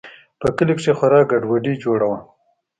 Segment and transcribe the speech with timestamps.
[0.39, 2.19] په کلي کښې خورا گډوډي جوړه وه.